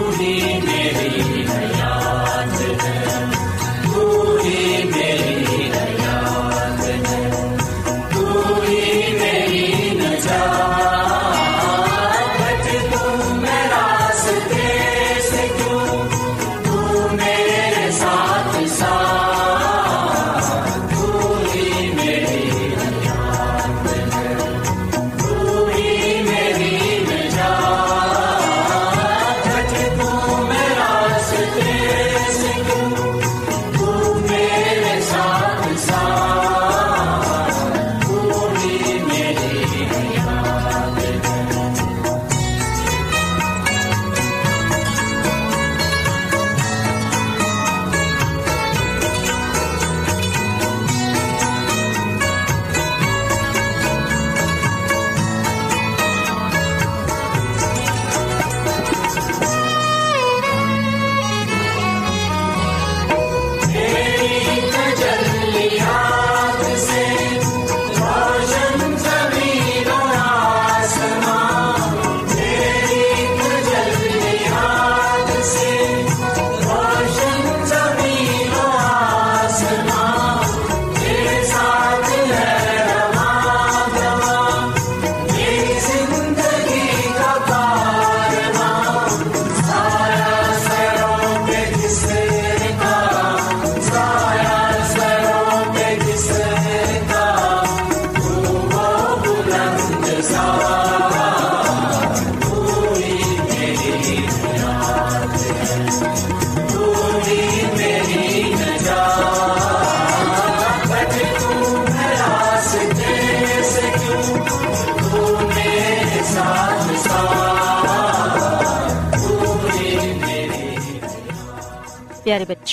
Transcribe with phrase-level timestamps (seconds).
[0.00, 1.44] میری میری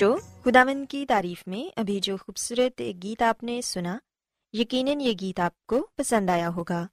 [0.01, 3.97] بچوں خداون کی تعریف میں ابھی جو خوبصورت گیت آپ نے سنا،
[4.53, 6.87] یقیناً یہ گیت آپ کو پسند آیا ہوگا۔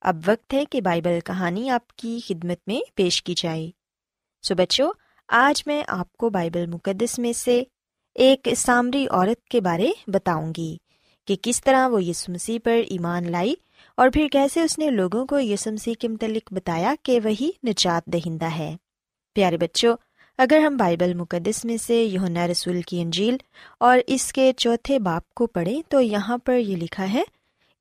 [0.00, 3.70] اب وقت ہے کہ بائبل کہانی آپ کی خدمت میں پیش کی جائے۔
[4.42, 4.92] سو بچوں،
[5.28, 7.62] آج میں آپ کو بائبل مقدس میں سے
[8.14, 10.76] ایک سامری عورت کے بارے بتاؤں گی
[11.26, 13.54] کہ کس طرح وہ یسو مسیح پر ایمان لائی
[13.96, 18.06] اور پھر کیسے اس نے لوگوں کو یسو مسیح کے متعلق بتایا کہ وہی نجات
[18.06, 18.76] دہندہ ہے۔
[19.34, 19.96] پیارے بچوں
[20.38, 23.36] اگر ہم بائبل مقدس میں سے یونا رسول کی انجیل
[23.80, 27.22] اور اس کے چوتھے باپ کو پڑھیں تو یہاں پر یہ لکھا ہے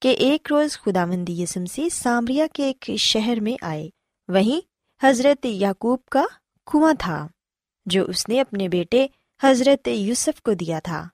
[0.02, 3.90] کہ ایک روز خدا مندی یسمسی سامریا کے ایک شہر میں آئے۔
[4.28, 4.60] وہیں
[5.06, 6.26] حضرت یعقوب کا
[6.72, 7.28] کنواں تھا،
[7.86, 9.08] جو اس نے اپنے بیٹے
[9.44, 11.08] حضرت یوسف کو دیا تھا۔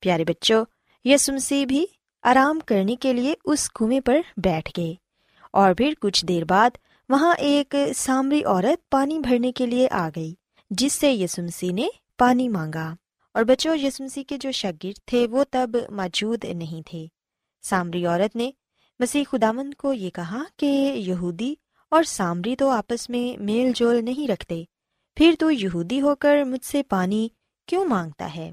[0.00, 0.64] پیارے بچوں
[1.04, 1.86] یسمسی بھی
[2.22, 4.94] آرام کرنے کے لیے اس کنویں پر بیٹھ گئے
[5.52, 6.70] اور پھر کچھ دیر بعد
[7.08, 10.34] وہاں ایک سامری عورت پانی بھرنے کے لیے آ گئی۔
[10.70, 11.88] جس سے یسمسی نے
[12.18, 12.94] پانی مانگا۔
[13.34, 17.06] اور بچوں یسمسی کے جو شاگرد تھے، وہ تب موجود نہیں تھے۔
[17.62, 18.50] سامری عورت نے
[18.98, 21.54] مسیح خدامند کو یہ کہا کہ یہودی
[21.90, 24.64] اور سامری تو آپس میں میل جول نہیں رکھتے۔
[25.16, 27.28] پھر تو یہودی ہو کر مجھ سے پانی
[27.66, 28.52] کیوں مانگتا ہے؟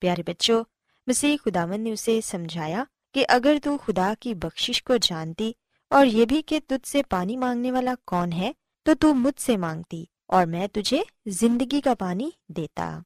[0.00, 0.64] پیارے بچوں،
[1.06, 5.52] مسیح خدامند نے اسے سمجھایا کہ اگر تو خدا کی بخشش کو جانتی
[5.90, 9.56] اور یہ بھی کہ تجھ سے پانی مانگنے والا کون ہے، تو تو مجھ سے
[9.56, 12.98] مانگتی۔ اور میں تجھے زندگی کا پانی دیتا۔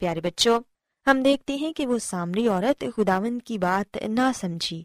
[0.00, 0.60] پیارے بچوں،
[1.06, 4.82] ہم دیکھتے ہیں کہ وہ سامری عورت خداوند کی بات نہ سمجھی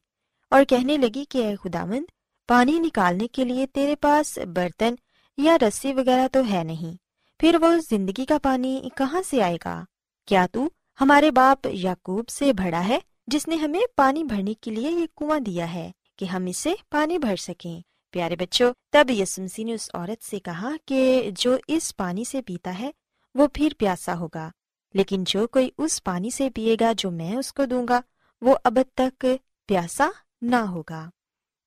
[0.51, 2.04] اور کہنے لگی کہ اے خداوند،
[2.50, 4.96] پانی نکالنے کے لیے تیرے پاس برتن
[5.38, 6.96] یا رسی وغیرہ تو ہے نہیں،
[7.40, 9.84] پھر وہ زندگی کا پانی کہاں سے آئے گا؟
[10.28, 10.68] کیا تو
[11.02, 15.40] ہمارے باپ یعقوب سے بڑا ہے، جس نے ہمیں پانی بھرنے کے لیے یہ کنواں
[15.40, 17.81] دیا ہے کہ ہم اسے پانی بھر سکیں؟
[18.12, 22.80] پیارے بچوں، تب یسمسی نے اس عورت سے کہا کہ جو اس پانی سے پیتا
[22.80, 22.92] ہے،
[23.36, 24.50] وہ پھر پیاسا ہوگا۔
[24.94, 28.02] لیکن جو کوئی اس پانی سے پیے گا جو میں اس کو دوں گا،
[28.42, 29.26] وہ اب تک
[29.68, 30.10] پیاسا
[30.42, 31.10] نہ ہوگا۔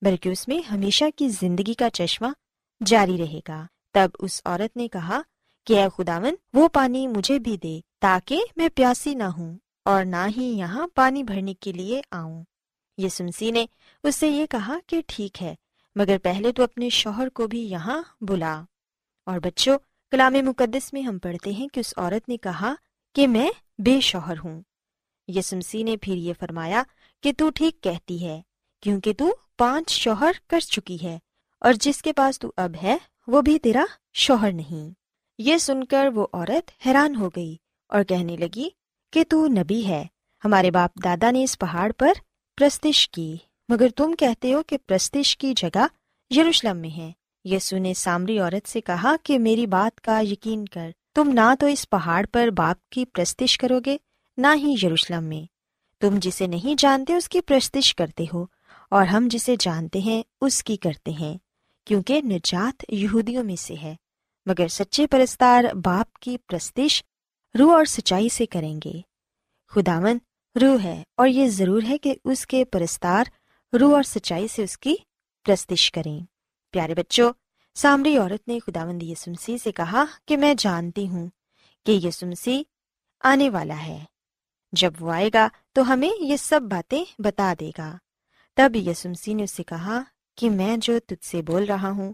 [0.03, 2.27] بلکہ اس میں ہمیشہ کی زندگی کا چشمہ
[2.87, 5.21] جاری رہے گا۔ تب اس عورت نے کہا
[5.67, 10.27] کہ اے خداون وہ پانی مجھے بھی دے تاکہ میں پیاسی نہ ہوں اور نہ
[10.37, 12.45] ہی یہاں پانی بھرنے کے لیے آؤں۔
[12.99, 13.67] یہ سنسی نے
[14.03, 15.55] اس سے یہ کہا کہ ٹھیک ہے
[15.97, 18.62] مگر پہلے تو اپنے شوہر کو بھی یہاں بلا۔
[19.27, 19.79] اور بچوں،
[20.11, 22.75] کلام مقدس میں ہم پڑھتے ہیں کہ اس عورت نے کہا
[23.15, 24.61] کہ میں بے شوہر ہوں۔
[25.29, 26.83] یسمسی نے پھر یہ فرمایا
[27.23, 28.41] کہ تو ٹھیک کہتی ہے،
[28.83, 31.19] کیونکہ تو پانچ شوہر کر چکی ہے،
[31.61, 32.97] اور جس کے پاس تو اب ہے،
[33.27, 33.85] وہ بھی تیرا
[34.15, 34.91] شوہر نہیں۔
[35.38, 37.56] یہ سن کر وہ عورت حیران ہو گئی
[37.88, 38.69] اور کہنے لگی
[39.12, 40.05] کہ تو نبی ہے،
[40.45, 42.12] ہمارے باپ دادا نے اس پہاڑ پر
[42.59, 43.37] پرستش کی۔
[43.73, 45.87] مگر تم کہتے ہو کہ پرستش کی جگہ
[46.31, 47.13] یروشلم میں ہے۔
[47.45, 51.67] یسو نے سامری عورت سے کہا کہ میری بات کا یقین کر۔ تم نہ تو
[51.67, 53.97] اس پہاڑ پر باپ کی پرستش کرو گے،
[54.37, 55.47] نہ ہی یروشلم میں۔
[56.01, 58.45] تم جسے نہیں جانتے اس کی پرستش کرتے ہو،
[58.91, 61.37] اور ہم جسے جانتے ہیں اس کی کرتے ہیں،
[61.87, 63.97] کیونکہ نجات یہودیوں میں سے ہے۔
[64.47, 67.03] مگر سچے پرستار باپ کی پرستش
[67.59, 69.01] روح اور سچائی سے کریں گے۔
[69.73, 70.19] خداون
[70.63, 73.25] روح ہے، اور یہ ضرور ہے کہ اس کے پرستار
[73.81, 74.95] روح اور سچائی سے اس کی
[75.45, 76.21] پرستش کریں۔
[76.71, 77.33] پیارے بچوں،
[77.75, 81.29] سامری عورت نے خداوند یسمسی سے کہا کہ میں جانتی ہوں
[81.87, 82.63] کہ یسمسی
[83.21, 84.05] آنے والا ہے۔
[84.73, 87.97] جب وہ آئے گا تو ہمیں یہ سب باتیں بتا دے گا۔
[88.57, 90.03] تب یسمسی نے اس سے کہا
[90.37, 92.13] کہ میں جو تجھ سے بول رہا ہوں،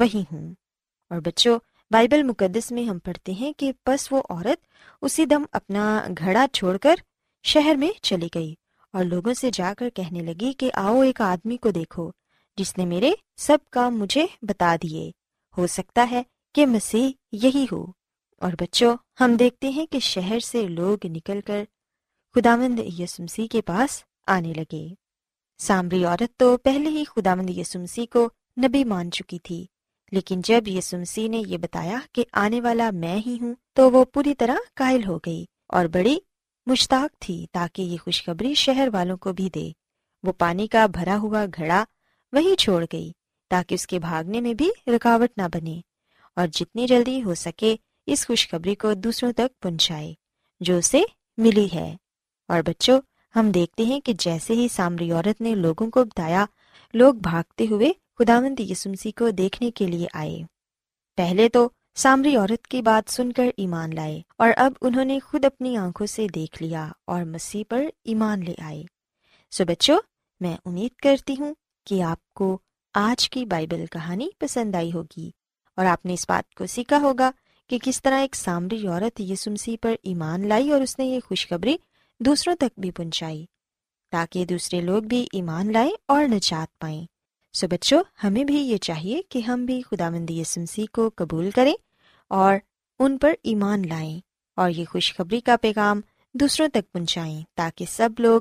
[0.00, 0.54] وہی ہوں۔
[1.10, 1.58] اور بچوں،
[1.90, 4.66] بائبل مقدس میں ہم پڑھتے ہیں کہ بس وہ عورت
[5.02, 6.94] اسی دم اپنا گھڑا چھوڑ کر
[7.42, 8.54] شہر میں چلی گئی۔
[8.92, 12.10] اور لوگوں سے جا کر کہنے لگی کہ آؤ ایک آدمی کو دیکھو،
[12.56, 15.10] جس نے میرے سب کام مجھے بتا دیے۔
[15.58, 16.22] ہو سکتا ہے
[16.54, 17.86] کہ مسیح یہی ہو۔
[18.40, 21.64] اور بچوں، ہم دیکھتے ہیں کہ شہر سے لوگ نکل کر
[22.34, 24.94] خداوند یسمسی کے پاس آنے لگے۔
[25.58, 28.28] سامری عورت تو پہلے ہی خداوند یسمسی کو
[28.64, 29.66] نبی مان چکی تھی،
[30.12, 34.34] لیکن جب یسمسی نے یہ بتایا کہ آنے والا میں ہی ہوں تو وہ پوری
[34.34, 36.18] طرح قائل ہو گئی اور بڑی
[36.66, 39.70] مشتاق تھی تاکہ یہ خوشخبری شہر والوں کو بھی دے۔
[40.22, 41.84] وہ پانی کا بھرا ہوا گھڑا
[42.32, 43.12] وہی چھوڑ گئی
[43.50, 45.80] تاکہ اس کے بھاگنے میں بھی رکاوٹ نہ بنے
[46.36, 47.76] اور جتنی جلدی ہو سکے
[48.06, 50.14] اس خوشخبری کو دوسروں تک پہنچائے
[50.60, 51.02] جو اسے
[51.36, 51.96] ملی ہے۔
[52.48, 53.00] اور بچوں،
[53.36, 56.44] ہم دیکھتے ہیں کہ جیسے ہی سامری عورت نے لوگوں کو بتایا،
[56.94, 60.38] لوگ بھاگتے ہوئے خداوند یسمسی کو دیکھنے کے لیے آئے۔
[61.16, 65.44] پہلے تو سامری عورت کی بات سن کر ایمان لائے اور اب انہوں نے خود
[65.44, 68.82] اپنی آنکھوں سے دیکھ لیا اور مسیح پر ایمان لے آئے۔
[69.50, 69.98] سو بچوں،
[70.40, 71.54] میں امید کرتی ہوں
[71.86, 72.58] کہ آپ کو
[72.94, 75.30] آج کی بائبل کہانی پسند آئی ہوگی
[75.76, 77.30] اور آپ نے اس بات کو سیکھا ہوگا
[77.68, 81.76] کہ کس طرح ایک سامری عورت یسمسی پر ایمان لائی اور اس نے یہ خوشخبری
[82.20, 83.46] دوسروں تک بھی پہنچائی
[84.10, 87.06] تاکہ دوسرے لوگ بھی ایمان لائیں اور نجات پائیں۔
[87.52, 91.74] سو بچوں، ہمیں بھی یہ چاہیے کہ ہم بھی خدا مندی یسمسی کو قبول کریں
[92.28, 92.56] اور
[92.98, 94.20] ان پر ایمان لائیں
[94.56, 96.00] اور یہ خوشخبری کا پیغام
[96.34, 98.40] دوسروں تک پہنچائیں تاکہ سب لوگ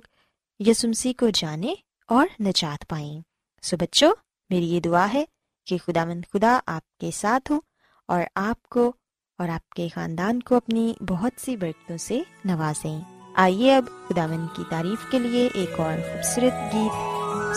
[0.60, 1.76] یسمسی کو جانیں
[2.08, 3.22] اور نجات پائیں۔
[3.62, 4.14] سو بچوں،
[4.50, 5.26] میری یہ دعا ہے
[5.66, 7.62] کہ خدا مند خدا آپ کے ساتھ ہوں
[8.08, 8.94] اور آپ کو
[9.38, 13.02] اور آپ کے خاندان کو اپنی بہت سی برکتوں سے نوازیں۔
[13.36, 16.92] آئیے اب خداون کی تعریف کے لیے ایک اور خوبصورت گیت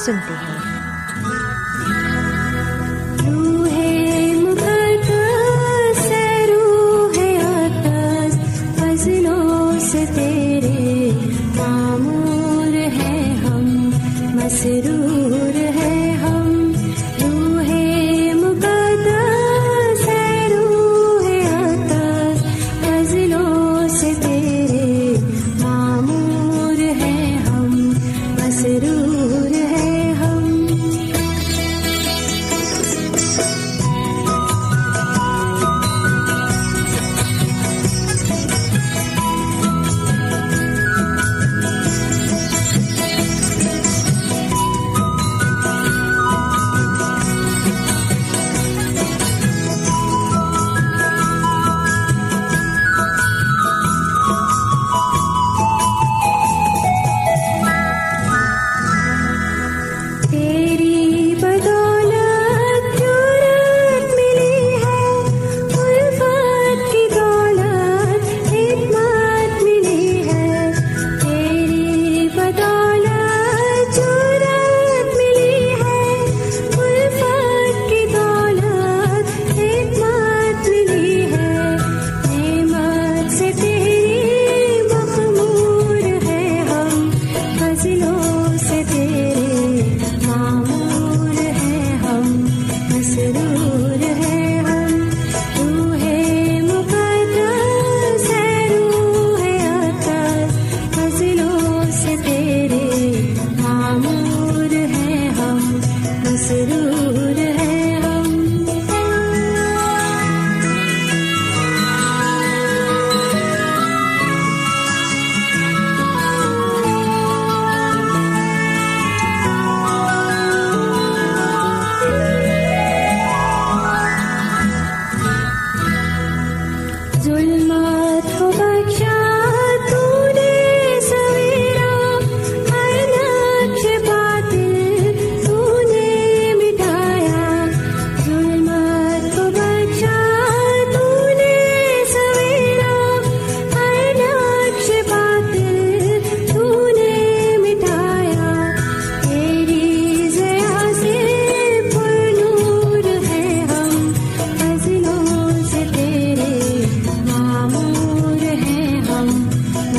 [0.00, 0.77] سنتے ہیں۔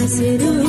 [0.10, 0.69] مسرور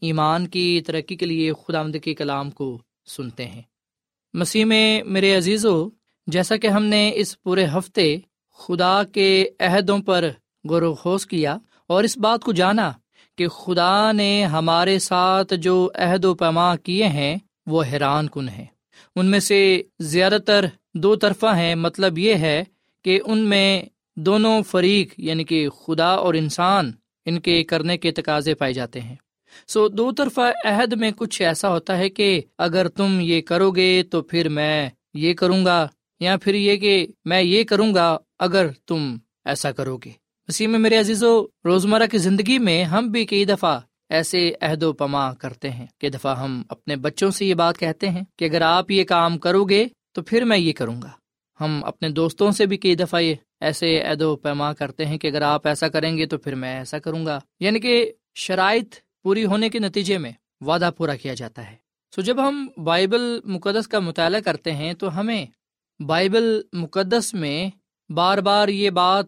[0.00, 3.62] ایمان کی ترقی کے لیے خداوند کے کلام کو سنتے ہیں۔
[4.34, 5.88] مسیح میں میرے عزیزو،
[6.26, 8.16] جیسا کہ ہم نے اس پورے ہفتے
[8.58, 10.28] خدا کے عہدوں پر
[10.68, 12.92] غور و خوض کیا اور اس بات کو جانا
[13.38, 17.36] کہ خدا نے ہمارے ساتھ جو عہد و پیما کیے ہیں،
[17.66, 18.64] وہ حیران کن ہیں۔
[19.16, 20.64] ان میں سے زیادہ تر
[20.94, 22.64] دو طرفہ ہیں۔ مطلب یہ ہے
[23.04, 23.82] کہ ان میں
[24.16, 26.92] دونوں فریق یعنی کہ خدا اور انسان،
[27.26, 29.16] ان کے کرنے کے تقاضے پائے جاتے ہیں۔
[29.66, 34.02] سو دو طرفہ عہد میں کچھ ایسا ہوتا ہے کہ اگر تم یہ کرو گے
[34.02, 35.88] تو پھر میں یہ کروں گا،
[36.20, 40.10] یا پھر یہ کہ میں یہ کروں گا اگر تم ایسا کرو گے۔
[40.48, 44.82] اسی میں میرے عزیز و روزمرہ کی زندگی میں ہم بھی کئی دفعہ ایسے عہد
[44.82, 48.44] و پما کرتے ہیں۔ کئی دفعہ ہم اپنے بچوں سے یہ بات کہتے ہیں کہ
[48.44, 51.10] اگر آپ یہ کام کرو گے تو پھر میں یہ کروں گا۔
[51.60, 55.26] ہم اپنے دوستوں سے بھی کئی دفعہ یہ ایسے عہد و پیما کرتے ہیں کہ
[55.26, 58.94] اگر آپ ایسا کریں گے تو پھر میں ایسا کروں گا۔ یعنی کہ شرائط
[59.28, 61.76] پوری ہونے کے نتیجے میں وعدہ پورا کیا جاتا ہے۔
[62.14, 65.46] سو جب ہم بائبل مقدس کا مطالعہ کرتے ہیں تو ہمیں
[66.00, 67.70] بائبل مقدس میں
[68.12, 69.26] بار بار یہ بات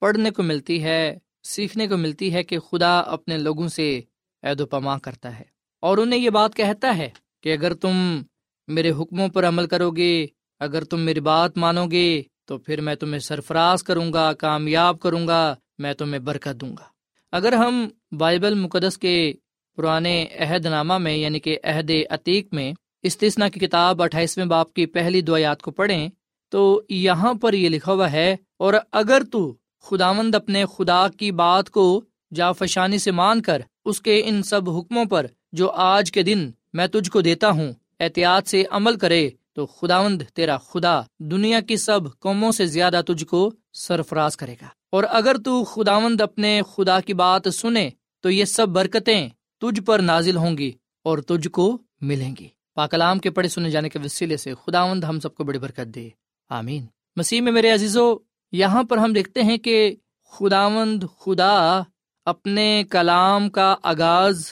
[0.00, 4.00] پڑھنے کو ملتی ہے، سیکھنے کو ملتی ہے کہ خدا اپنے لوگوں سے
[4.42, 5.44] عید و پما کرتا ہے۔
[5.80, 7.10] اور انہیں یہ بات کہتا ہے
[7.42, 8.22] کہ اگر تم
[8.68, 10.26] میرے حکموں پر عمل کرو گے،
[10.60, 15.28] اگر تم میری بات مانو گے، تو پھر میں تمہیں سرفراز کروں گا، کامیاب کروں
[15.28, 16.92] گا، میں تمہیں برکت دوں گا۔
[17.32, 19.32] اگر ہم بائبل مقدس کے
[19.76, 24.86] پرانے عہد نامہ میں یعنی کہ عہد عتیق میں استثنا کی کتاب اٹھائیسویں باپ کی
[24.86, 26.08] پہلی دعیات کو پڑھیں
[26.52, 31.70] تو یہاں پر یہ لکھا ہوا ہے، اور اگر تو خداوند اپنے خدا کی بات
[31.70, 36.22] کو جا فشانی سے مان کر اس کے ان سب حکموں پر جو آج کے
[36.22, 41.60] دن میں تجھ کو دیتا ہوں احتیاط سے عمل کرے تو خداوند تیرا خدا دنیا
[41.60, 46.60] کی سب قوموں سے زیادہ تجھ کو سرفراز کرے گا۔ اور اگر تو خداوند اپنے
[46.72, 47.88] خدا کی بات سنے
[48.20, 49.28] تو یہ سب برکتیں
[49.62, 50.72] تجھ پر نازل ہوں گی
[51.04, 55.20] اور تجھ کو ملیں گی۔ پاکلام کے پڑھے سنے جانے کے وسیلے سے خداوند ہم
[55.20, 56.08] سب کو بڑی برکت دے۔
[56.48, 58.16] آمین۔ مسیح میں میرے عزیزو،
[58.52, 59.94] یہاں پر ہم دیکھتے ہیں کہ
[60.30, 61.82] خداوند خدا
[62.24, 64.46] اپنے کلام کا آغاز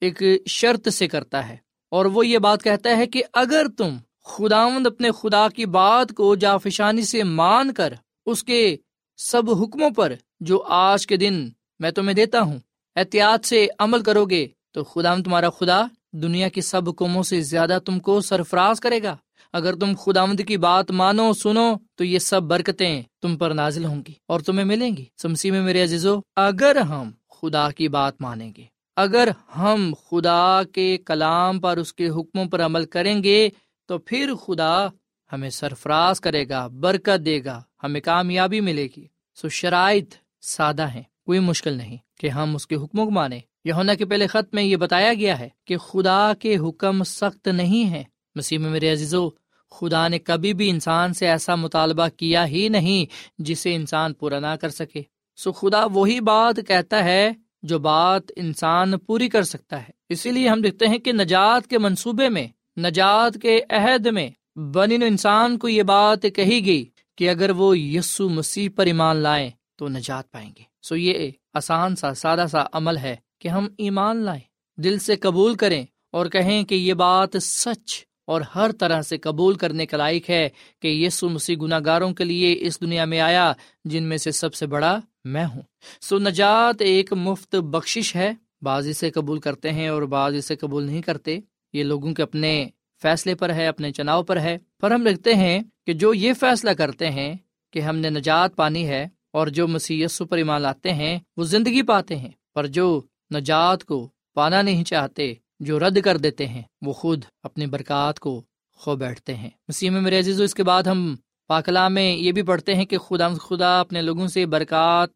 [0.00, 1.56] ایک شرط سے کرتا ہے
[1.90, 6.34] اور وہ یہ بات کہتا ہے کہ اگر تم خداوند اپنے خدا کی بات کو
[6.34, 7.92] جافشانی سے مان کر
[8.26, 8.76] اس کے
[9.16, 11.48] سب حکموں پر جو آج کے دن
[11.78, 12.58] میں تمہیں دیتا ہوں،
[12.96, 17.78] احتیاط سے عمل کرو گے تو خدا تمہارا خدا، دنیا کی سب قوموں سے زیادہ
[17.84, 19.16] تم کو سرفراز کرے گا۔
[19.52, 24.02] اگر تم خداوند کی بات مانو، سنو، تو یہ سب برکتیں تم پر نازل ہوں
[24.08, 28.52] گی اور تمہیں ملیں گی۔ سمسی میں میرے عزیزو، اگر ہم خدا کی بات مانیں
[28.56, 28.64] گے،
[28.96, 33.48] اگر ہم خدا کے کلام پر، اس کے حکموں پر عمل کریں گے،
[33.86, 34.86] تو پھر خدا
[35.32, 41.02] ہمیں سرفراز کرے گا، برکت دے گا، ہمیں کامیابی ملے گی۔ سو شرائط سادہ ہیں،
[41.26, 44.62] کوئی مشکل نہیں کہ ہم اس کے حکموں کو مانیں۔ یونا کے پہلے خط میں
[44.62, 49.28] یہ بتایا گیا ہے کہ خدا کے حکم سخت نہیں ہے مسیح میں میرے عزیزو،
[49.70, 54.56] خدا نے کبھی بھی انسان سے ایسا مطالبہ کیا ہی نہیں جسے انسان پورا نہ
[54.60, 55.02] کر سکے۔
[55.36, 60.48] سو خدا وہی بات کہتا ہے جو بات انسان پوری کر سکتا ہے۔ اسی لیے
[60.48, 62.48] ہم دیکھتے ہیں کہ نجات کے منصوبے میں،
[62.80, 66.84] نجات کے عہد میں بنی انسان کو یہ بات کہی گئی
[67.16, 71.96] کہ اگر وہ یسو مسیح پر ایمان لائیں تو نجات پائیں گے۔ سو یہ آسان
[71.96, 76.64] سا، سادہ سا عمل ہے۔ کہ ہم ایمان لائیں، دل سے قبول کریں اور کہیں
[76.64, 77.94] کہ یہ بات سچ
[78.26, 80.48] اور ہر طرح سے قبول کرنے کا لائق ہے
[80.82, 83.52] کہ یسو مسیح گناہ گاروں کے لیے اس دنیا میں آیا
[83.84, 85.62] جن میں سے سب سے بڑا میں ہوں۔
[86.00, 88.32] سو نجات ایک مفت بخش ہے،
[88.62, 91.38] بعض اسے قبول کرتے ہیں اور بعض اسے قبول نہیں کرتے۔
[91.72, 92.66] یہ لوگوں کے اپنے
[93.02, 96.70] فیصلے پر ہے، اپنے چناؤ پر ہے۔ پر ہم لکھتے ہیں کہ جو یہ فیصلہ
[96.70, 97.34] کرتے ہیں
[97.72, 101.82] کہ ہم نے نجات پانی ہے اور جو مسی پر ایمان لاتے ہیں، وہ زندگی
[101.82, 103.02] پاتے ہیں۔ پر جو
[103.34, 108.42] نجات کو پانا نہیں چاہتے جو رد کر دیتے ہیں، وہ خود اپنی برکات کو
[108.74, 111.16] کھو بیٹھتے ہیں۔ مسیح میں میرے عزیز اس کے بعد ہم
[111.48, 115.08] پاکلا میں یہ بھی پڑھتے ہیں کہ خدا خدا اپنے لوگوں سے برکات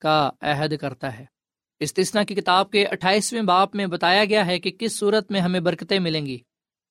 [0.00, 1.24] کا عہد کرتا ہے۔
[1.80, 5.60] استثنا کی کتاب کے اٹھائیسویں باپ میں بتایا گیا ہے کہ کس صورت میں ہمیں
[5.60, 6.38] برکتیں ملیں گی۔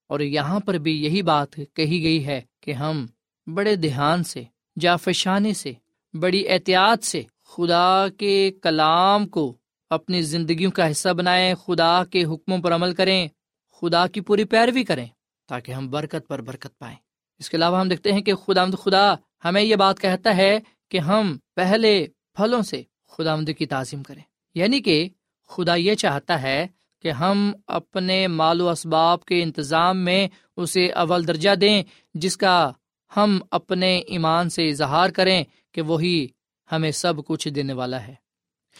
[0.07, 3.05] اور یہاں پر بھی یہی بات کہی گئی ہے کہ ہم
[3.53, 4.43] بڑے دھیان سے
[4.79, 5.73] جافشانی سے،
[6.13, 9.57] بڑی احتیاط سے خدا کے کلام کو
[9.93, 13.27] اپنی زندگیوں کا حصہ بنائیں، خدا کے حکموں پر عمل کریں،
[13.81, 15.07] خدا کی پوری پیروی کریں
[15.47, 16.97] تاکہ ہم برکت پر برکت پائیں۔
[17.39, 19.13] اس کے علاوہ ہم دیکھتے ہیں کہ خدا مد خدا
[19.45, 24.21] ہمیں یہ بات کہتا ہے کہ ہم پہلے پھلوں سے خدا مد کی تعظیم کریں۔
[24.55, 25.09] یعنی کہ
[25.47, 26.67] خدا یہ چاہتا ہے
[27.01, 30.27] کہ ہم اپنے مال و اسباب کے انتظام میں
[30.57, 32.71] اسے اول درجہ دیں، جس کا
[33.17, 36.27] ہم اپنے ایمان سے اظہار کریں کہ وہی
[36.71, 38.22] ہمیں سب کچھ دینے والا ہے۔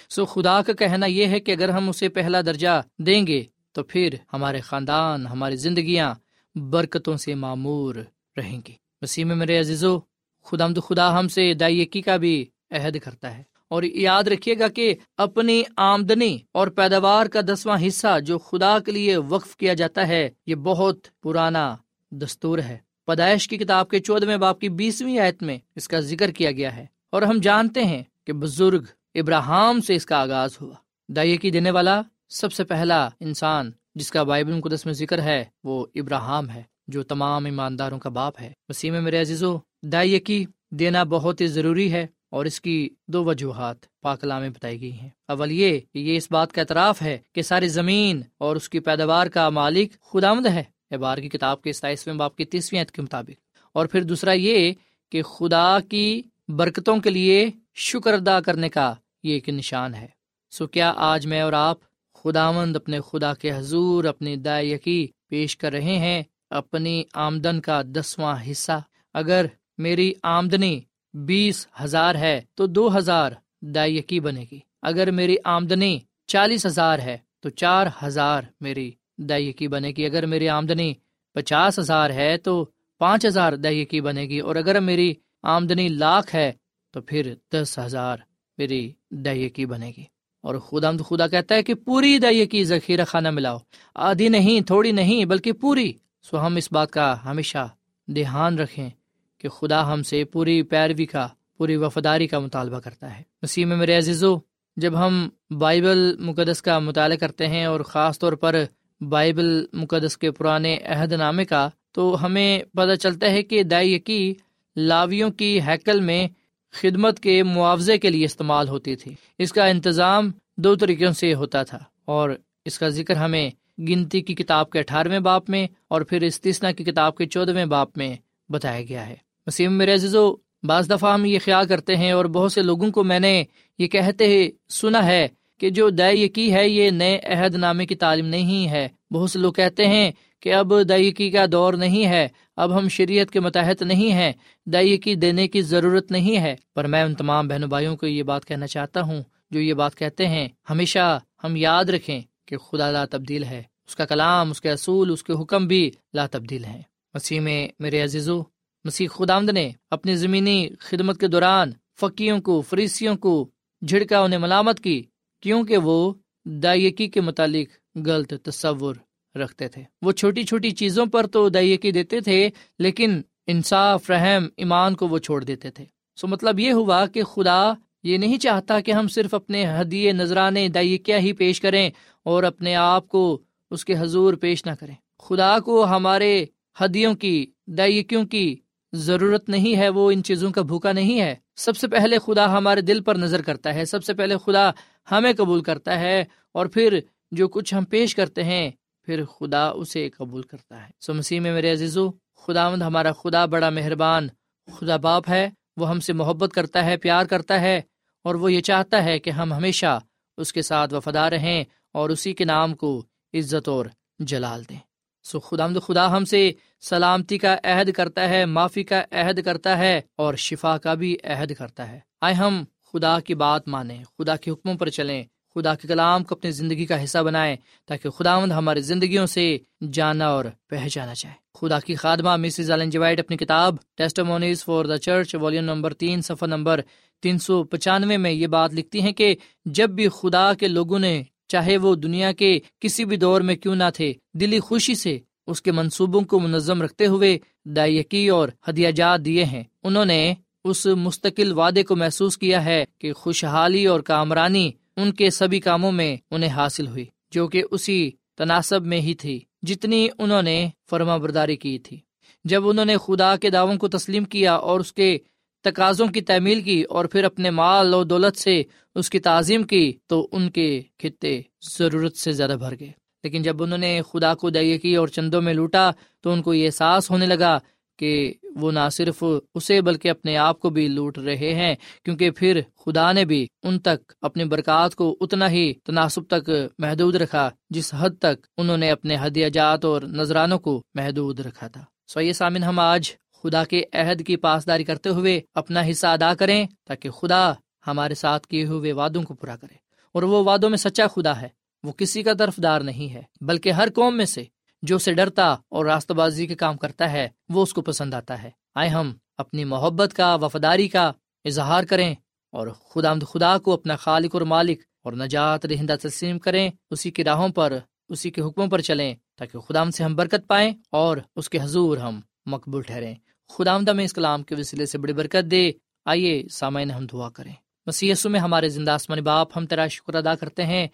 [0.10, 3.84] سو خدا کا کہنا یہ ہے کہ اگر ہم اسے پہلا درجہ دیں گے، تو
[3.84, 6.16] پھر ہمارے خاندان، ہماری زندگیاں
[6.56, 7.96] برکتوں سے معمور
[8.38, 10.00] رہیں گی۔ وسیم میرے عزیزو
[10.44, 14.68] خدا مد خدا ہم سے دائیکی کا بھی عہد کرتا ہے۔ اور یاد رکھیے گا
[14.68, 20.08] کہ اپنی آمدنی اور پیداوار کا دسواں حصہ جو خدا کے لیے وقف کیا جاتا
[20.08, 21.76] ہے، یہ بہت پرانا
[22.12, 22.78] دستور ہے۔
[23.08, 26.76] پیدائش کی کتاب کے چودہ باپ کی بیسویں آیت میں اس کا ذکر کیا گیا
[26.76, 28.84] ہے۔ اور ہم جانتے ہیں کہ بزرگ
[29.16, 30.74] ابراہم سے اس کا آغاز ہوا۔
[31.10, 35.46] دائیں کی دینے والا سب سے پہلا انسان جس کا بائبل مقدس میں ذکر ہے،
[35.64, 41.04] وہ ابراہم ہے، جو تمام ایمانداروں کا باپ ہے۔ وسیم میرے عزیزو دائیں کی دینا
[41.04, 45.52] بہت ہی ضروری ہے اور اس کی دو وجوہات پاکلا میں بتائی گئی ہیں۔ اول
[45.52, 49.28] یہ کہ یہ اس بات کا اعتراف ہے کہ ساری زمین اور اس کی پیداوار
[49.28, 53.58] کا مالک خدامد ہے۔ احبار کی کتاب کے ستائیسویں باپ کی تیسویں عید کے مطابق۔
[53.74, 54.74] اور پھر دوسرا یہ
[55.12, 58.94] کہ خدا کی برکتوں کے لیے شکر ادا کرنے کا
[59.24, 60.08] یہ ایک نشان ہے۔
[60.52, 61.78] سو کیا آج میں اور آپ
[62.14, 67.82] خدا مند اپنے خدا کے حضور، اپنی دائیکی پیش کر رہے ہیں، اپنی آمدن کا
[67.82, 68.82] دسواں حصہ۔
[69.14, 69.46] اگر
[69.78, 70.82] میری آمدنی
[71.14, 73.32] بیس ہزار ہے تو دو ہزار
[73.62, 79.92] دائیکی بنے گی۔ اگر میری آمدنی چالیس ہزار ہے تو چار ہزار میری دائیکی بنے
[79.98, 80.94] گی۔ اگر میری آمدنی
[81.34, 82.66] پچاس ہزار ہے تو
[82.98, 86.52] پانچ ہزار دائیکی بنے گی۔ اور اگر میری آمدنی لاکھ ہے
[86.92, 88.18] تو پھر دس ہزار
[88.58, 90.04] میری دہی کی بنے گی۔
[90.42, 93.58] اور خدا خدا کہتا ہے کہ پوری دہی کی ذخیرہ خانہ ملاؤ
[93.96, 97.68] آدھی نہیں، تھوڑی نہیں، بلکہ پوری۔ سو ہم اس بات کا ہمیشہ
[98.08, 98.90] دھیان رکھیں
[99.38, 103.78] کہ خدا ہم سے پوری پیروی کا، پوری وفاداری کا مطالبہ کرتا ہے۔ مسیح میں
[103.78, 104.36] میرے عزیزو،
[104.78, 108.64] جب ہم بائبل مقدس کا مطالعہ کرتے ہیں اور خاص طور پر
[109.10, 114.34] بائبل مقدس کے پرانے عہد نامے کا، تو ہمیں پتہ چلتا ہے کہ دائی کی
[114.76, 116.28] لاویوں کی ہیکل میں
[116.74, 121.64] خدمت کے معاوضے کے لیے استعمال ہوتی تھی۔ اس کا انتظام دو طریقوں سے ہوتا
[121.64, 122.30] تھا اور
[122.66, 126.84] اس کا ذکر ہمیں گنتی کی کتاب کے اٹھارہویں باپ میں اور پھر استثنا کی
[126.84, 128.16] کتاب کے چودہویں باپ میں
[128.50, 129.16] بتایا گیا ہے۔
[129.48, 133.04] وسیم میرے عزیزو، بعض دفعہ ہم یہ خیال کرتے ہیں اور بہت سے لوگوں کو
[133.04, 133.44] میں نے
[133.80, 138.26] یہ کہتے سنا ہے کہ جو دئی کی ہے، یہ نئے عہد نامے کی تعلیم
[138.26, 140.12] نہیں ہے۔ بہت سے لوگ کہتے ہیں
[140.44, 144.34] کہ اب دئی کا دور نہیں ہے، اب ہم شریعت کے متحد نہیں ہیں
[144.66, 148.46] دئی دینے کی ضرورت نہیں ہے۔ پر میں ان تمام بہنوں بھائیوں کو یہ بات
[148.46, 153.06] کہنا چاہتا ہوں، جو یہ بات کہتے ہیں، ہمیشہ ہم یاد رکھیں کہ خدا لا
[153.06, 156.82] تبدیل ہے۔ اس کا کلام، اس کے اصول، اس کے حکم بھی لا تبدیل ہے
[157.14, 158.42] مسیح میں میرے عزیزو،
[158.86, 163.50] مسیح خدا نے اپنی زمینی خدمت کے دوران فقیوں کو، فریسیوں کو
[163.88, 165.04] جھڑکا، انہیں ملامت کی،
[165.42, 166.14] کیونکہ وہ
[166.46, 168.96] دائیکی کے متعلق غلط تصور
[169.36, 174.96] رکھتے تھے۔ وہ چھوٹی چھوٹی چیزوں پر تو دائیکی دیتے تھے، لیکن انصاف، رحم، ایمان
[174.96, 178.92] کو وہ چھوڑ دیتے تھے۔ سو مطلب یہ ہوا کہ خدا یہ نہیں چاہتا کہ
[178.92, 181.90] ہم صرف اپنے حدیے نذرانے دائیکیا ہی پیش کریں
[182.26, 183.42] اور اپنے آپ کو
[183.72, 186.46] اس کے حضور پیش نہ کریں۔ خدا کو ہمارے
[186.82, 188.56] ہدیوں کی دائیکیوں کی
[188.94, 192.82] ضرورت نہیں ہے، وہ ان چیزوں کا بھوکا نہیں ہے۔ سب سے پہلے خدا ہمارے
[192.82, 194.72] دل پر نظر کرتا ہے۔ سب سے پہلے خدا
[195.12, 197.00] ہمیں قبول کرتا ہے اور پھر
[197.32, 198.72] جو کچھ ہم پیش کرتے ہیں
[199.04, 203.46] پھر خدا اسے قبول کرتا ہے۔ سو مسیح میں میرے عزیزو خدا مند ہمارا خدا
[203.46, 204.28] بڑا مہربان،
[204.68, 207.82] خدا باپ ہے، وہ ہم سے محبت کرتا ہے، پیار کرتا ہے،
[208.26, 210.00] اور وہ یہ چاہتا ہے کہ ہم ہمیشہ
[210.38, 211.64] اس کے ساتھ وفادار رہیں
[211.94, 213.86] اور اسی کے نام کو عزت اور
[214.20, 214.78] جلال دیں۔
[215.26, 220.02] سو خدا خدا ہم سے سلامتی کا عہد کرتا ہے، معافی کا عہد کرتا ہے
[220.16, 222.64] اور شفا کا بھی عہد کرتا ہے۔ آئے ہم
[222.94, 225.24] خدا کی بات مانیں، خدا کے حکموں پر چلیں
[225.56, 229.58] خدا کے کلام کو اپنی زندگی کا حصہ بنائیں تاکہ خدا مند ہماری زندگیوں سے
[229.92, 235.36] جانا اور پہچانا چاہے۔ خدا کی خادمہ مسز جوائٹ اپنی کتاب testimonies for the church
[235.36, 236.82] volume number تین، صفحہ نمبر
[237.22, 239.36] تین سو پچانوے میں یہ بات لکھتی ہیں کہ
[239.66, 243.76] جب بھی خدا کے لوگوں نے چاہے وہ دنیا کے کسی بھی دور میں کیوں
[243.76, 248.92] نہ تھے، دلی خوشی سے اس کے منصوبوں کو منظم رکھتے ہوئے دائیکی اور ہدیہ
[248.92, 254.00] جات دیے ہیں۔ انہوں نے اس مستقل وعدے کو محسوس کیا ہے کہ خوشحالی اور
[254.00, 259.14] کامرانی ان کے سبھی کاموں میں انہیں حاصل ہوئی، جو کہ اسی تناسب میں ہی
[259.14, 262.00] تھی، جتنی انہوں نے فرما برداری کی تھی۔
[262.44, 265.18] جب انہوں نے خدا کے دعووں کو تسلیم کیا اور اس کے
[265.64, 268.64] تقاضوں کی تعمیل کی اور پھر اپنے مال و دولت سے
[268.96, 272.92] اس کی تعظیم کی، تو ان کے خطے ضرورت سے زیادہ بھر گئے۔
[273.24, 276.54] لیکن جب انہوں نے خدا کو دئی کی اور چندوں میں لوٹا، تو ان کو
[276.54, 277.60] یہ احساس ہونے لگا
[277.98, 279.24] کہ وہ نہ صرف
[279.56, 283.80] اسے بلکہ اپنے آپ کو بھی لوٹ رہے ہیں، کیونکہ پھر خدا نے بھی ان
[283.80, 288.92] تک اپنی برکات کو اتنا ہی تناسب تک محدود رکھا جس حد تک انہوں نے
[288.92, 293.12] اپنے ہدیہ جات اور نذرانوں کو محدود رکھا تھا۔ سو یہ سامن ہم آج
[293.44, 297.54] خدا کے عہد کی پاسداری کرتے ہوئے اپنا حصہ ادا کریں تاکہ خدا
[297.88, 299.76] ہمارے ساتھ کیے ہوئے وعدوں کو پورا کرے۔
[300.12, 301.48] اور وہ وعدوں میں سچا خدا ہے،
[301.84, 304.44] وہ کسی کا طرف دار نہیں ہے، بلکہ ہر قوم میں سے
[304.84, 308.44] جو اسے ڈرتا اور راستہ بازی کے کام کرتا ہے، وہ اس کو پسند آتا
[308.44, 311.12] ہے۔ آئے ہم اپنی محبت کا، وفاداری کا
[311.46, 312.16] اظہار کریں
[312.52, 317.24] اور خدا خدا کو اپنا خالق اور مالک اور نجات رہندہ تسلیم کریں، اسی کی
[317.24, 317.78] راہوں پر،
[318.10, 321.98] اسی کے حکموں پر چلیں تاکہ خدا سے ہم برکت پائیں اور اس کے حضور
[321.98, 323.16] ہم مقبول ٹھہریں۔
[323.50, 325.72] خدا میں اس کلام کے وسیلے سے بڑی برکت دے۔
[326.06, 327.54] آئیے سامعین ہم دعا کریں۔
[327.86, 330.88] مسیسو میں ہمارے زندہ آسمانی باپ ہم تیرا شکر ادا کرتے ہیں۔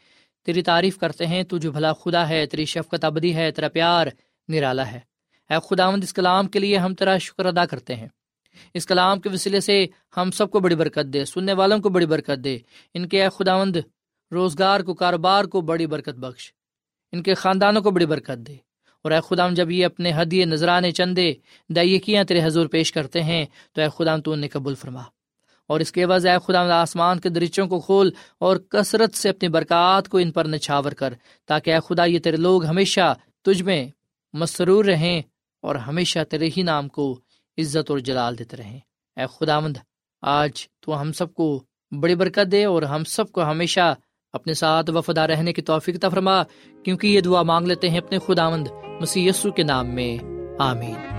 [0.46, 4.08] تیری تعریف کرتے ہیں تو جو بھلا خدا ہے، تیری شفقت ابدی ہے، تیرا پیار
[4.48, 5.00] نرالا ہے۔
[5.50, 8.08] اے خداوند، اس کلام کے لیے ہم تیرا شکر ادا کرتے ہیں۔
[8.74, 9.86] اس کلام کے وسیلے سے
[10.18, 12.58] ہم سب کو بڑی برکت دے، سننے والوں کو بڑی برکت دے۔
[12.94, 13.76] ان کے اے خداوند،
[14.32, 16.54] روزگار کو، کاروبار کو بڑی برکت بخش۔
[17.12, 18.56] ان کے خاندانوں کو بڑی برکت دے۔
[19.04, 21.34] اور اے خدام جب یہ اپنے حدیے نذرانے چندے،
[21.70, 25.02] دائیکیاں تیرے حضور پیش کرتے ہیں، تو اے خدام تو انہیں قبول فرما۔
[25.70, 29.50] اور اس کے عوض اے خدا آسمان کے درچوں کو کھول اور کثرت سے اپنی
[29.50, 31.14] برکات کو ان پر نچھاور کر،
[31.48, 33.14] تاکہ اے خدا یہ تیرے لوگ ہمیشہ
[33.46, 33.88] تجھ میں
[34.34, 35.22] مسرور رہیں
[35.64, 37.20] اور ہمیشہ تیرے ہی نام کو
[37.58, 38.80] عزت اور جلال دیتے رہیں۔
[39.18, 39.78] اے خدا مند
[40.22, 41.64] آج تو ہم سب کو
[42.02, 43.94] بڑی برکت دے اور ہم سب کو ہمیشہ
[44.34, 46.44] اپنے ساتھ وفدا رہنے کی توفیق فرما،
[46.84, 48.68] کیونکہ یہ دعا مانگ لیتے ہیں اپنے خدا مند
[49.02, 50.18] مسی کے نام میں،
[50.60, 51.19] آمین۔